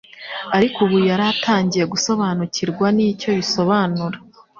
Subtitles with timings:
[0.57, 4.17] ariko ubu yari atangiye gusobanukirwa n’icyo bisobanura.